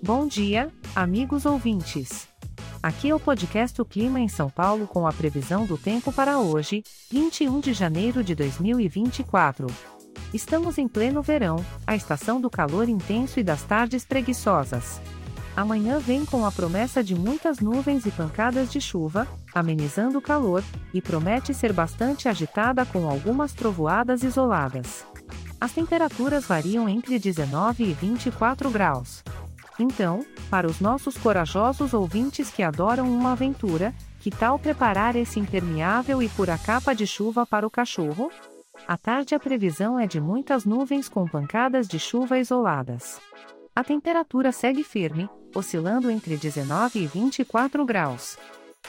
Bom 0.00 0.28
dia, 0.28 0.72
amigos 0.94 1.44
ouvintes. 1.44 2.28
Aqui 2.80 3.10
é 3.10 3.14
o 3.14 3.18
podcast 3.18 3.82
O 3.82 3.84
Clima 3.84 4.20
em 4.20 4.28
São 4.28 4.48
Paulo 4.48 4.86
com 4.86 5.08
a 5.08 5.12
previsão 5.12 5.66
do 5.66 5.76
tempo 5.76 6.12
para 6.12 6.38
hoje, 6.38 6.84
21 7.10 7.58
de 7.58 7.72
janeiro 7.72 8.22
de 8.22 8.32
2024. 8.32 9.66
Estamos 10.32 10.78
em 10.78 10.86
pleno 10.86 11.20
verão, 11.20 11.56
a 11.84 11.96
estação 11.96 12.40
do 12.40 12.48
calor 12.48 12.88
intenso 12.88 13.40
e 13.40 13.42
das 13.42 13.64
tardes 13.64 14.04
preguiçosas. 14.04 15.00
Amanhã 15.56 15.98
vem 15.98 16.24
com 16.24 16.46
a 16.46 16.52
promessa 16.52 17.02
de 17.02 17.16
muitas 17.16 17.58
nuvens 17.58 18.06
e 18.06 18.12
pancadas 18.12 18.70
de 18.70 18.80
chuva, 18.80 19.26
amenizando 19.52 20.18
o 20.18 20.22
calor, 20.22 20.62
e 20.94 21.02
promete 21.02 21.52
ser 21.52 21.72
bastante 21.72 22.28
agitada 22.28 22.86
com 22.86 23.10
algumas 23.10 23.52
trovoadas 23.52 24.22
isoladas. 24.22 25.04
As 25.60 25.72
temperaturas 25.72 26.46
variam 26.46 26.88
entre 26.88 27.18
19 27.18 27.82
e 27.82 27.92
24 27.92 28.70
graus. 28.70 29.24
Então, 29.78 30.24
para 30.50 30.66
os 30.66 30.80
nossos 30.80 31.16
corajosos 31.16 31.94
ouvintes 31.94 32.50
que 32.50 32.62
adoram 32.62 33.08
uma 33.08 33.32
aventura, 33.32 33.94
que 34.20 34.30
tal 34.30 34.58
preparar 34.58 35.14
esse 35.14 35.38
impermeável 35.38 36.22
e 36.22 36.28
pura 36.28 36.58
capa 36.58 36.94
de 36.94 37.06
chuva 37.06 37.46
para 37.46 37.66
o 37.66 37.70
cachorro? 37.70 38.30
À 38.86 38.96
tarde 38.96 39.34
a 39.34 39.40
previsão 39.40 39.98
é 39.98 40.06
de 40.06 40.20
muitas 40.20 40.64
nuvens 40.64 41.08
com 41.08 41.26
pancadas 41.26 41.86
de 41.86 41.98
chuva 41.98 42.38
isoladas. 42.38 43.20
A 43.74 43.84
temperatura 43.84 44.50
segue 44.50 44.82
firme, 44.82 45.28
oscilando 45.54 46.10
entre 46.10 46.36
19 46.36 47.00
e 47.00 47.06
24 47.06 47.84
graus. 47.84 48.36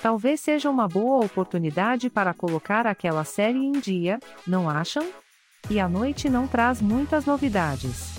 Talvez 0.01 0.39
seja 0.39 0.69
uma 0.69 0.87
boa 0.87 1.23
oportunidade 1.23 2.09
para 2.09 2.33
colocar 2.33 2.87
aquela 2.87 3.23
série 3.23 3.59
em 3.59 3.73
dia, 3.73 4.19
não 4.47 4.69
acham? 4.69 5.05
E 5.69 5.79
a 5.79 5.87
noite 5.87 6.29
não 6.29 6.47
traz 6.47 6.81
muitas 6.81 7.25
novidades. 7.25 8.18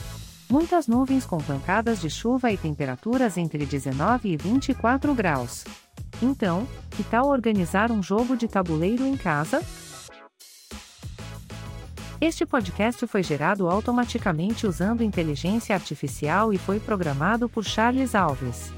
Muitas 0.51 0.89
nuvens 0.89 1.25
com 1.25 1.39
pancadas 1.39 2.01
de 2.01 2.11
chuva 2.11 2.51
e 2.51 2.57
temperaturas 2.59 3.39
entre 3.39 3.65
19 3.65 4.31
e 4.31 4.37
24 4.37 5.15
graus. 5.15 5.65
Então, 6.21 6.67
que 6.91 7.05
tal 7.05 7.29
organizar 7.29 7.93
um 7.93 8.03
jogo 8.03 8.37
de 8.37 8.49
tabuleiro 8.49 9.07
em 9.07 9.17
casa? 9.17 9.63
Este 12.21 12.45
podcast 12.45 13.07
foi 13.07 13.23
gerado 13.23 13.71
automaticamente 13.71 14.67
usando 14.67 15.05
inteligência 15.05 15.73
artificial 15.73 16.53
e 16.53 16.59
foi 16.59 16.81
programado 16.81 17.49
por 17.49 17.65
Charles 17.65 18.17
Alves. 18.17 18.73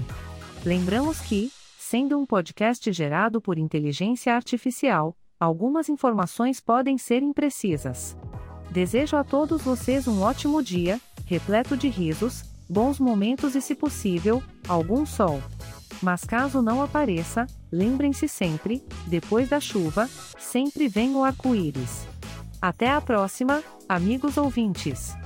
Lembramos 0.64 1.20
que, 1.20 1.52
sendo 1.78 2.18
um 2.18 2.24
podcast 2.24 2.90
gerado 2.90 3.38
por 3.38 3.58
inteligência 3.58 4.34
artificial, 4.34 5.14
algumas 5.38 5.90
informações 5.90 6.62
podem 6.62 6.96
ser 6.96 7.22
imprecisas. 7.22 8.16
Desejo 8.70 9.18
a 9.18 9.24
todos 9.24 9.60
vocês 9.60 10.08
um 10.08 10.22
ótimo 10.22 10.62
dia, 10.62 10.98
repleto 11.26 11.76
de 11.76 11.90
risos, 11.90 12.42
bons 12.66 12.98
momentos 12.98 13.54
e, 13.54 13.60
se 13.60 13.74
possível, 13.74 14.42
algum 14.66 15.04
sol. 15.04 15.42
Mas 16.02 16.24
caso 16.24 16.60
não 16.62 16.82
apareça, 16.82 17.46
lembrem-se 17.72 18.28
sempre: 18.28 18.84
depois 19.06 19.48
da 19.48 19.60
chuva, 19.60 20.08
sempre 20.38 20.88
vem 20.88 21.14
o 21.14 21.24
arco-íris. 21.24 22.06
Até 22.60 22.90
a 22.90 23.00
próxima, 23.00 23.62
amigos 23.88 24.36
ouvintes! 24.36 25.16